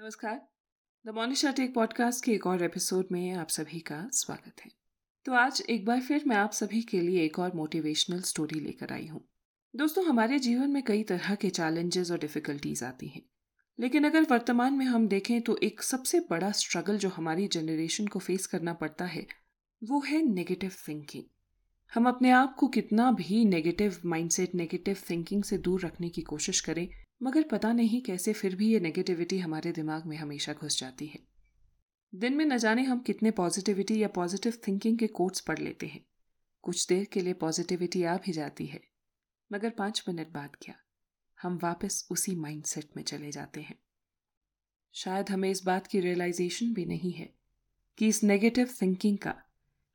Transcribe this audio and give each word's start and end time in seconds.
नमस्कार। 0.00 0.48
The 1.06 1.10
Monisha 1.10 1.52
take 1.52 1.74
podcast 1.74 2.24
के 2.24 2.32
एक 2.32 2.46
और 2.46 2.62
एपिसोड 2.62 3.06
में 3.12 3.32
आप 3.32 3.48
सभी 3.48 3.80
का 3.80 4.08
स्वागत 4.12 4.60
है। 4.64 4.70
तो 5.24 5.32
आज 5.32 5.62
एक 5.70 5.84
बार 5.84 6.00
फिर 6.00 6.24
मैं 6.26 6.36
आप 6.36 6.52
सभी 6.52 6.82
के 6.82 7.00
लिए 7.00 7.24
एक 7.24 7.38
और 7.38 7.54
मोटिवेशनल 7.54 8.20
स्टोरी 8.20 8.60
लेकर 8.60 8.92
आई 8.92 9.06
हूँ। 9.06 9.28
दोस्तों, 9.76 10.04
हमारे 10.04 10.38
जीवन 10.38 10.70
में 10.70 10.82
कई 10.82 11.02
तरह 11.02 11.34
के 11.34 11.50
चैलेंजेस 11.50 12.10
और 12.10 12.18
डिफिकल्टीज 12.18 12.82
आती 12.82 13.08
हैं। 13.08 13.22
लेकिन 13.80 14.04
अगर 14.04 14.22
वर्तमान 14.22 14.74
में 14.74 14.86
हम 14.86 15.08
देखें 15.08 15.40
तो 15.40 15.56
एक 15.62 15.82
सबसे 15.82 16.20
बड़ा 16.20 16.50
स्ट्रगल 16.52 16.98
जो 16.98 17.08
हमारी 17.08 17.48
जनरेशन 17.48 18.06
को 18.06 18.18
फेस 18.18 18.46
करना 18.46 18.72
पड़ता 18.72 19.04
है, 19.04 19.26
वो 19.84 20.00
है 20.00 20.22
नेगेटिव 20.22 20.72
थिंकिंग 20.88 21.24
हम 21.94 22.08
अपने 22.08 22.30
आप 22.30 22.54
को 22.54 22.68
कितना 22.68 23.12
भी 23.12 23.44
नेगेटिव 23.44 23.96
माइंडसेट 24.06 24.54
नेगेटिव 24.54 24.96
थिंकिंग 25.10 25.44
से 25.44 25.58
दूर 25.58 25.80
रखने 25.80 26.08
की 26.08 26.22
कोशिश 26.22 26.60
करें 26.60 26.88
मगर 27.22 27.42
पता 27.42 27.72
नहीं 27.72 28.02
कैसे 28.02 28.32
फिर 28.32 28.56
भी 28.56 28.72
ये 28.72 28.80
नेगेटिविटी 28.80 29.38
हमारे 29.38 29.72
दिमाग 29.72 30.06
में 30.06 30.16
हमेशा 30.16 30.52
घुस 30.52 30.80
जाती 30.80 31.06
है। 31.06 31.20
दिन 32.14 32.34
में 32.34 32.44
न 32.44 32.58
जाने 32.58 32.82
हम 32.82 33.00
कितने 33.00 33.30
पॉजिटिविटी 33.30 34.02
या 34.02 34.08
पॉजिटिव 34.08 34.58
थिंकिंग 34.68 34.98
के 34.98 35.06
कोट्स 35.06 35.40
पढ़ 35.40 35.58
लेते 35.58 35.86
हैं। 35.86 36.06
कुछ 36.62 36.86
देर 36.88 37.04
के 37.04 37.20
लिए 37.20 37.32
पॉजिटिविटी 37.32 38.02
आ 38.02 38.16
भी 38.16 38.32
जाती 38.32 38.66
है। 38.66 38.80
मगर 39.52 39.70
पाँच 39.70 40.04
मिनट 40.08 40.28
बाद 40.28 40.56
क्या? 40.62 40.74
हम 41.42 41.60
वापस 41.62 42.08
उसी 42.10 42.34
माइंडसेट 42.34 42.88
में 42.96 43.04
चले 43.04 43.30
जाते 43.30 43.60
हैं। 43.60 43.78
शायद 44.92 45.30
हमें 45.30 45.50
इस 45.50 45.64
बात 45.64 45.86
की 45.86 46.00
रियलाइजेशन 46.00 46.74
भी 46.74 46.84
नहीं 46.84 47.12
है 47.12 47.34
कि 47.98 48.08
इस 48.08 48.24
नेगेटिव 48.24 48.70
थिंकिंग 48.82 49.18
का 49.18 49.34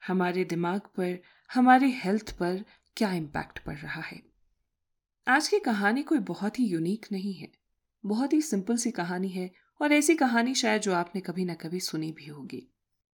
हमारे 0.08 0.46
दिमाग 0.46 0.82
पर, 0.82 1.20
हमारे 1.54 1.88
हेल्थ 1.88 2.38
पर 2.38 2.66
क्या 2.98 3.14
इम्पैक्ट 3.14 3.60
पड़ 3.60 3.78
रहा 3.78 4.02
है। 4.02 4.33
आज 5.28 5.48
की 5.48 5.60
कहानी 5.60 6.04
कोई 6.04 6.20
बहुत 6.20 6.60
ही 6.60 6.66
यूनिक 6.66 7.06
नहीं 7.12 7.34
है। 7.34 7.52
बहुत 8.06 8.34
ही 8.34 8.42
सिंपल 8.42 8.78
सी 8.78 8.92
कहानी 8.92 9.30
है 9.30 9.52
और 9.82 9.94
ऐसी 9.94 10.16
कहानी 10.16 10.56
शायद 10.56 10.82
जो 10.82 10.94
आपने 10.94 11.22
कभी 11.22 11.46
ना 11.46 11.54
कभी 11.54 11.80
सुनी 11.80 12.12
भी 12.12 12.26
होगी। 12.26 12.68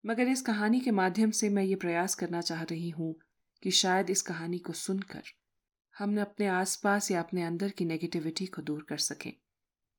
मगर 0.07 0.29
इस 0.29 0.43
कहानी 0.43 0.81
के 0.81 0.91
माध्यम 0.91 1.31
से 1.31 1.49
मैं 1.49 1.63
ये 1.63 1.75
प्रयास 1.75 2.15
करना 2.15 2.41
चाह 2.41 2.63
रही 2.63 2.91
हूँ 2.91 3.15
कि 3.63 3.71
शायद 3.71 4.11
इस 4.11 4.23
कहानी 4.23 4.59
को 4.59 4.73
सुनकर 4.73 5.23
हम 5.99 6.21
अपने 6.21 6.47
आसपास 6.47 7.11
या 7.11 7.21
अपने 7.21 7.43
अंदर 7.43 7.71
की 7.71 7.85
नेगेटिविटी 7.85 8.47
को 8.47 8.63
दूर 8.63 8.87
कर 8.89 8.97
सकें। 8.97 9.33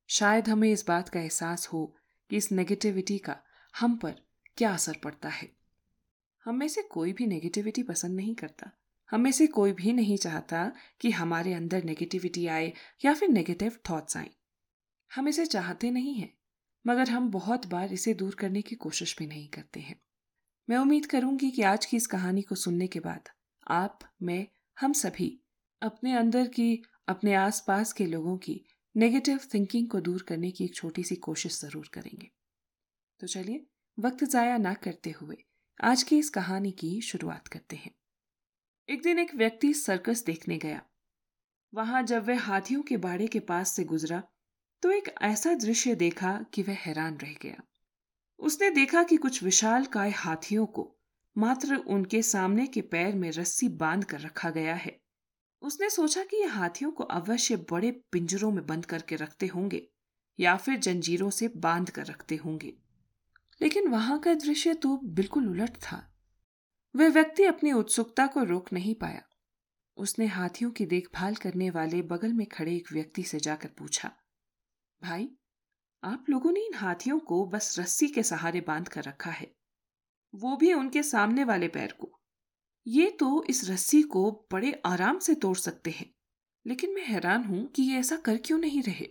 शायद 0.07 0.49
हमें 0.49 0.71
इस 0.71 0.85
बात 0.87 1.09
का 1.09 1.19
एहसास 1.19 1.67
हो 1.67 1.95
कि 2.29 2.37
इस 2.37 2.51
नेगेटिविटी 2.51 3.17
का 3.17 3.37
हम 3.79 3.97
पर 3.97 4.15
क्या 4.57 4.73
असर 4.73 4.97
पड़ता 5.03 5.29
है। 5.29 5.51
हम 6.45 6.55
में 6.55 6.67
से 6.67 6.81
कोई 6.81 7.13
भी 7.13 7.27
नेगेटिविटी 7.27 7.83
पसंद 7.83 8.15
नहीं 8.15 8.35
करता। 8.35 8.71
हम 9.11 9.21
में 9.21 9.31
से 9.31 9.47
कोई 9.47 9.71
भी 9.71 9.93
नहीं 9.93 10.17
चाहता 10.17 10.71
कि 11.01 11.11
हमारे 11.11 11.53
अंदर 11.53 11.83
नेगेटिविटी 11.83 12.45
आए 12.47 12.73
या 13.05 13.13
फिर 13.13 13.29
नेगेटिव 13.29 13.77
थॉट्स 13.89 14.17
आए। 14.17 14.29
हम 15.11 15.27
इसे 15.27 15.45
चाहते 15.45 15.91
नहीं 15.91 16.13
हैं, 16.15 16.33
मगर 16.85 17.09
हम 17.09 17.29
बहुत 17.31 17.65
बार 17.67 17.93
इसे 17.93 18.13
दूर 18.13 18.35
करने 18.35 18.61
की 18.61 18.75
कोशिश 18.75 19.15
भी 19.19 19.27
नहीं 19.27 19.47
करते 19.47 19.79
हैं। 19.79 19.99
मैं 20.67 20.77
उम्मीद 20.77 21.05
करूँगी 21.05 21.51
कि 21.51 21.61
आज 21.61 21.85
की 21.85 21.97
इस 21.97 22.07
कहानी 22.07 22.41
को 22.41 22.55
सुनने 22.55 22.87
के 22.87 22.99
बाद 22.99 23.29
आप, 23.67 23.99
मैं, 24.21 24.47
हम 24.77 24.93
सभी 24.93 25.39
अपने 25.81 26.15
अंदर 26.15 26.47
की, 26.47 26.81
अपने 27.07 27.33
आसपास 27.33 27.93
के 27.93 28.05
लोगों 28.05 28.37
की 28.37 28.61
नेगेटिव 28.95 29.39
थिंकिंग 29.53 29.89
को 29.89 29.99
दूर 29.99 30.21
करने 30.21 30.51
की 30.51 30.63
एक 30.65 30.75
छोटी 30.75 31.03
सी 31.03 31.15
कोशिश 31.15 31.59
ज़रूर 31.61 31.89
करेंगे। 31.93 32.29
तो 33.19 33.27
चलिए, 33.27 33.65
वक्त 33.97 34.23
ज़ाया 34.23 34.57
ना 34.57 34.73
करते 34.73 35.11
हुए 35.11 35.37
आज 35.79 36.03
की 36.03 36.17
इस 36.17 36.29
कहानी 36.29 36.71
की 36.71 36.99
शुरुआत 37.01 37.47
करते 37.47 37.75
हैं। 37.75 37.91
एक 38.89 39.03
दिन 39.03 39.19
एक 39.19 39.35
व्यक्ति 39.35 39.73
सर्कस 39.73 40.23
देखने 40.25 40.57
गया। 40.57 40.81
वहाँ 41.73 42.03
जब 42.03 42.27
वह 42.27 42.39
हाथियों 42.39 42.81
के 42.81 42.97
बाड़े 42.97 43.27
के 43.27 43.39
पास 43.39 43.71
से 43.71 43.83
गुजरा 43.83 44.23
तो 44.83 44.91
एक 44.91 45.09
ऐसा 45.21 45.53
दृश्य 45.53 45.95
देखा 45.95 46.45
कि 46.53 46.61
वह 46.61 46.73
हैरान 46.73 47.17
रह 47.17 47.35
गया। 47.41 47.61
उसने 48.39 48.69
देखा 48.69 49.03
कि 49.03 49.17
कुछ 49.17 49.43
विशाल 49.43 49.85
काय 49.85 50.09
हाथियों 50.09 50.65
को 50.65 50.97
मात्र 51.37 51.75
उनके 51.75 52.21
सामने 52.21 52.67
के 52.67 52.81
पैर 52.81 53.15
में 53.15 53.31
रस्सी 53.31 53.69
बाँध 53.69 54.03
कर 54.03 54.19
रखा 54.19 54.49
गया 54.49 54.75
है। 54.75 54.99
उसने 55.61 55.89
सोचा 55.89 56.23
कि 56.23 56.37
यह 56.37 56.53
हाथियों 56.53 56.91
को 56.91 57.03
अवश्य 57.03 57.55
बड़े 57.55 57.91
पिंजरों 58.11 58.51
में 58.51 58.65
बंद 58.65 58.85
करके 58.85 59.15
रखते 59.15 59.47
होंगे, 59.47 59.87
या 60.39 60.57
फिर 60.57 60.77
जंजीरों 60.77 61.29
से 61.29 61.47
बाँध 61.47 61.89
कर 61.89 62.05
रखते 62.05 62.35
होंगे। 62.35 62.73
लेकिन 63.61 63.87
वहाँ 63.87 64.19
का 64.19 64.33
दृश्य 64.33 64.73
तो 64.73 64.97
बिल्कुल 64.97 65.49
उलट 65.49 65.69
था। 65.69 66.08
वह 66.95 67.09
व्यक्ति 67.09 67.43
अपनी 67.43 67.71
उत्सुकता 67.71 68.27
को 68.27 68.43
रोक 68.43 68.71
नहीं 68.73 68.95
पाया। 68.95 69.21
उसने 69.97 70.25
हाथियों 70.25 70.71
की 70.71 70.85
देखभाल 70.85 71.35
करने 71.35 71.69
वाले 71.69 72.01
बगल 72.01 72.33
में 72.33 72.45
खड़े 72.47 72.75
एक 72.75 72.91
व्यक्ति 72.93 73.23
से 73.23 73.39
जाकर 73.39 73.69
पूछा, 73.69 74.11
भाई, 75.01 75.29
आप 76.03 76.25
लोगों 76.29 76.51
ने 76.51 76.59
इन 76.59 76.73
हाथियों 76.73 77.19
को 77.19 77.45
बस 77.45 77.79
रस्सी 77.79 78.07
के 78.07 78.23
सहारे 78.23 78.61
बाँध 78.61 78.87
कर 78.87 79.03
रखा 79.03 79.31
है। 79.31 79.51
वो 80.35 80.55
भी 80.57 80.73
उनके 80.73 81.03
सामने 81.03 81.43
वाले 81.43 81.67
पैर 81.67 81.91
को। 81.91 82.11
ये 82.87 83.09
तो 83.09 83.43
इस 83.43 83.69
रस्सी 83.69 84.01
को 84.01 84.31
बड़े 84.51 84.71
आराम 84.85 85.19
से 85.19 85.35
तोड़ 85.35 85.57
सकते 85.57 85.91
हैं, 85.91 86.13
लेकिन 86.65 86.93
मैं 86.95 87.05
हैरान 87.05 87.43
हूँ 87.43 87.65
कि 87.67 87.83
ये 87.83 87.97
ऐसा 87.97 88.15
कर 88.15 88.37
क्यों 88.37 88.57
नहीं 88.59 88.83
रहे? 88.83 89.07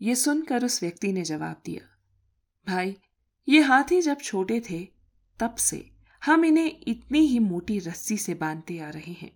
ये 0.00 0.14
सुनकर 0.14 0.64
उस 0.64 0.82
व्यक्ति 0.82 1.12
ने 1.12 1.22
जवाब 1.22 1.62
दिया, 1.64 1.82
भाई, 2.66 2.96
ये 3.48 3.60
हाथी 3.60 4.00
जब 4.02 4.18
छोटे 4.18 4.60
थे, 4.60 4.86
तब 5.38 5.54
से 5.54 5.78
हम 6.22 6.44
इन्हें 6.44 6.80
इतनी 6.86 7.20
ही 7.20 7.38
मोटी 7.38 7.78
रस्सी 7.78 8.16
से 8.16 8.34
बांधते 8.34 8.78
आ 8.78 8.88
रहे 8.90 9.12
हैं। 9.12 9.30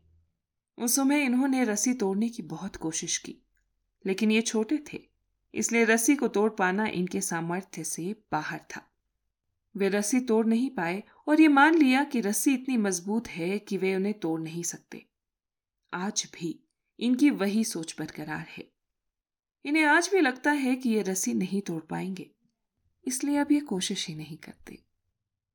उस 0.78 0.94
समय 0.96 1.24
इन्होंने 1.24 1.64
रस्सी 1.64 1.94
तोड़ने 1.94 2.28
की 2.28 2.42
बहुत 2.42 2.76
कोशिश 2.76 3.16
की, 3.18 3.36
लेकिन 4.04 4.30
ये 4.30 4.40
छोटे 4.42 4.78
थे, 4.92 5.00
इसलिए 5.54 5.84
रस्सी 5.84 6.16
को 6.16 6.28
तोड़ 6.28 6.50
पाना 6.50 6.86
इनके 6.86 7.20
सामर्थ्य 7.20 7.84
से 7.84 8.14
बाहर 8.32 8.60
था। 8.70 8.82
वे 9.74 9.88
रस्सी 9.88 10.20
तोड़ 10.20 10.46
नहीं 10.46 10.68
पाए 10.70 11.02
और 11.28 11.40
ये 11.40 11.48
मान 11.48 11.74
लिया 11.74 12.04
कि 12.04 12.20
रस्सी 12.20 12.54
इतनी 12.54 12.76
मज़बूत 12.76 13.28
है 13.28 13.58
कि 13.58 13.76
वे 13.76 13.94
उन्हें 13.94 14.18
तोड़ 14.20 14.40
नहीं 14.40 14.62
सकते। 14.62 15.04
आज 15.92 16.26
भी 16.34 16.58
इनकी 16.98 17.30
वही 17.30 17.64
सोच 17.64 17.94
बरकरार 17.98 18.46
है। 18.48 18.64
इन्हें 19.64 19.84
आज 19.84 20.08
भी 20.12 20.20
लगता 20.20 20.50
है 20.52 20.74
कि 20.76 20.90
ये 20.90 21.02
रस्सी 21.02 21.34
नहीं 21.34 21.60
तोड़ 21.60 21.82
पाएँगे, 21.82 22.30
इसलिए 23.04 23.36
अब 23.36 23.52
ये 23.52 23.60
कोशिश 23.60 24.06
ही 24.08 24.14
नहीं 24.14 24.36
करते। 24.38 24.78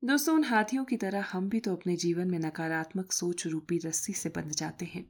दोस्तों, 0.04 0.34
उन 0.34 0.44
हाथियों 0.44 0.84
की 0.84 0.96
तरह 0.96 1.24
हम 1.32 1.48
भी 1.48 1.60
तो 1.60 1.72
अपने 1.72 1.96
जीवन 1.96 2.30
में 2.30 2.38
नकारात्मक 2.38 3.12
सोच 3.12 3.46
रूपी 3.46 3.78
रस्सी 3.78 4.12
से 4.12 4.28
बंध 4.28 4.50
जाते 4.50 4.84
हैं। 4.84 5.04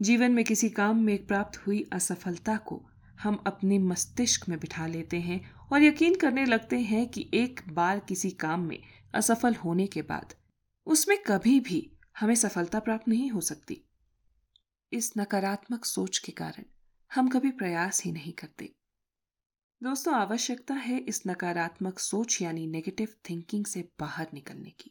जीवन 0.00 0.32
में 0.32 0.44
किसी 0.44 0.70
काम 0.70 0.98
में 0.98 1.26
प्राप्त 1.26 1.58
हुई 1.58 1.84
असफलता 1.92 2.56
को 2.56 2.80
हम 3.20 3.44
अपने 3.46 3.78
मस्तिष्क 3.78 4.48
में 4.48 4.58
बिठा 4.58 4.86
लेते 4.86 5.20
हैं 5.20 5.40
और 5.72 5.82
यकीन 5.82 6.14
करने 6.14 6.44
लगते 6.44 6.78
हैं 6.80 7.06
कि 7.08 7.30
एक 7.34 7.60
बार 7.68 7.98
किसी 7.98 8.30
काम 8.30 8.60
में 8.60 8.78
असफल 9.14 9.54
होने 9.54 9.86
के 9.86 10.02
बाद 10.02 10.34
उसमें 10.86 11.18
कभी 11.22 11.60
भी 11.60 11.80
हमें 12.20 12.34
सफलता 12.34 12.80
प्राप्त 12.80 13.08
नहीं 13.08 13.30
हो 13.30 13.40
सकती। 13.40 13.80
इस 14.92 15.12
नकारात्मक 15.18 15.84
सोच 15.84 16.18
के 16.18 16.32
कारण 16.32 16.64
हम 17.10 17.28
कभी 17.28 17.50
प्रयास 17.50 18.04
ही 18.04 18.12
नहीं 18.12 18.32
करते। 18.32 18.74
दोस्तों, 19.82 20.14
आवश्यकता 20.14 20.74
है 20.74 20.98
इस 20.98 21.22
नकारात्मक 21.26 21.98
सोच 21.98 22.42
यानी 22.42 22.66
नेगेटिव 22.66 23.08
थिंकिंग 23.30 23.66
से 23.66 23.88
बाहर 24.00 24.26
निकलने 24.34 24.70
की। 24.70 24.90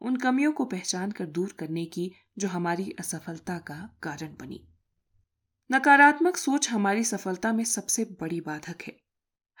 उन 0.00 0.16
कमियों 0.16 0.52
को 0.52 0.64
पहचान 0.64 1.10
कर 1.10 1.26
दूर 1.26 1.52
करने 1.58 1.84
की 1.84 2.12
जो 2.38 2.48
हमारी 2.48 2.96
असफलता 2.98 3.58
का 3.58 3.90
कारण 4.02 4.36
बनी। 4.40 4.68
नकारात्मक 5.72 6.36
सोच 6.36 6.70
हमारी 6.70 7.04
सफलता 7.04 7.52
में 7.52 7.64
सबसे 7.64 8.04
बड़ी 8.04 8.40
बाधक 8.40 8.82
है। 8.86 8.96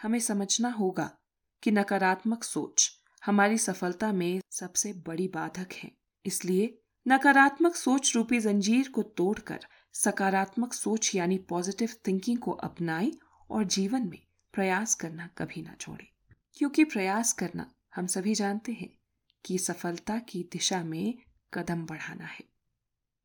हमें 0.02 0.18
समझना 0.18 0.68
होगा 0.68 1.18
कि 1.62 1.70
नकारात्मक 1.70 2.44
सोच 2.44 2.90
हमारी 3.26 3.58
सफलता 3.58 4.12
में 4.12 4.40
सबसे 4.50 4.92
बड़ी 4.92 5.28
बाधक 5.28 5.72
है। 5.72 5.92
इसलिए 6.26 6.78
नकारात्मक 7.08 7.74
सोच 7.74 8.16
रूपी 8.16 8.40
जंजीर 8.40 8.88
को 8.88 9.02
तोड़कर 9.02 9.66
सकारात्मक 9.92 10.72
सोच 10.72 11.14
यानी 11.14 11.38
पॉजिटिव 11.38 11.88
थिंकिंग 12.06 12.38
को 12.38 12.50
अपनाएँ 12.50 13.12
और 13.50 13.64
जीवन 13.64 14.08
में 14.08 14.26
प्रयास 14.52 14.94
करना 14.94 15.26
कभी 15.26 15.62
ना 15.62 15.74
छोड़े। 15.80 16.08
क्योंकि 16.54 16.84
प्रयास 16.84 17.32
करना 17.32 17.74
हम 17.94 18.06
सभी 18.06 18.34
जानते 18.34 18.72
हैं 18.72 18.98
कि 19.44 19.58
सफलता 19.58 20.18
की 20.18 20.48
दिशा 20.52 20.84
में 20.84 21.18
कदम 21.54 21.86
बढ़ाना 21.86 22.24
है। 22.24 22.44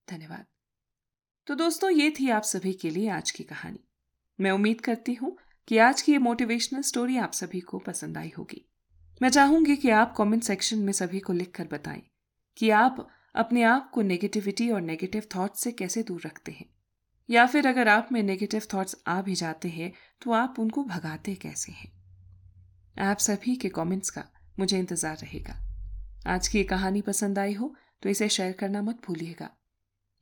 धन्यवाद। 0.09 0.45
तो 1.47 1.55
दोस्तों, 1.55 1.89
ये 1.89 2.13
थी 2.19 2.29
आप 2.29 2.41
सभी 2.41 2.73
के 2.73 2.89
लिए 2.89 3.09
आज 3.09 3.31
की 3.31 3.43
कहानी। 3.43 3.79
मैं 4.39 4.51
उम्मीद 4.51 4.81
करती 4.81 5.13
हूँ 5.13 5.37
कि 5.67 5.77
आज 5.77 6.01
की 6.01 6.11
ये 6.11 6.17
मोटिवेशनल 6.17 6.81
स्टोरी 6.81 7.17
आप 7.17 7.31
सभी 7.31 7.59
को 7.59 7.79
पसंद 7.79 8.17
आई 8.17 8.31
होगी। 8.37 8.69
मैं 9.21 9.29
चाहूँगी 9.29 9.75
कि 9.75 9.89
आप 9.89 10.15
कमेंट 10.17 10.43
सेक्शन 10.43 10.79
में 10.79 10.93
सभी 10.93 11.19
को 11.19 11.33
लिखकर 11.33 11.67
बताएँ 11.67 12.03
कि 12.57 12.69
आप 12.69 13.07
अपने 13.35 13.63
आप 13.63 13.91
को 13.91 14.01
नेगेटिविटी 14.01 14.69
और 14.69 14.81
नेगेटिव 14.81 15.23
थॉट 15.35 15.53
से 15.53 15.71
कैसे 15.71 16.03
दूर 16.03 16.21
रखते 16.25 16.51
हैं। 16.51 16.76
या 17.29 17.45
फिर 17.45 17.67
अगर 17.67 17.87
आप 17.87 18.09
में 18.11 18.21
नेगेटिव 18.23 18.67
थॉट्स 18.73 18.95
आ 19.07 19.21
भी 19.21 19.35
जाते 19.35 19.69
हैं 19.69 19.91
तो 20.21 20.31
आप 20.31 20.59
उनको 20.59 20.83
भगाते 20.85 21.35
कैसे 21.35 21.71
हैं? 21.71 21.91
आप 23.01 23.17
सभी 23.19 23.55
के 23.55 23.69
कमेंट्स 23.69 24.09
का 24.09 24.23
मुझे 24.59 24.79
इंतज़ार 24.79 25.17
रहेगा। 25.17 25.55
आज 26.27 26.47
की 26.47 26.63
कहानी 26.63 27.01
पसंद 27.01 27.39
आई 27.39 27.53
हो 27.53 27.73
तो 28.03 28.09
इसे 28.09 28.29
शेयर 28.29 28.51
करना 28.51 28.81
मत 28.81 29.01
भूलिएगा। 29.05 29.49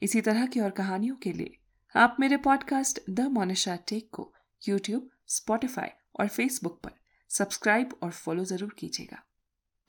इसी 0.01 0.21
तरह 0.21 0.45
की 0.45 0.59
और 0.59 0.69
कहानियों 0.71 1.15
के 1.15 1.31
लिए, 1.33 1.57
आप 1.95 2.17
मेरे 2.19 2.37
पॉडकास्ट 2.39 2.99
द 3.09 3.27
मोनिशा 3.31 3.75
टेक 3.87 4.09
को 4.13 4.31
यूट्यूब 4.61 5.09
स्पॉटिफाई 5.27 5.89
और 6.19 6.27
फेसबुक 6.27 6.79
पर 6.83 6.91
सब्सक्राइब 7.29 7.99
और 8.03 8.11
फॉलो 8.13 8.43
ज़रूर 8.45 8.75
कीजिएगा। 8.79 9.23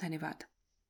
धन्यवाद। 0.00 0.44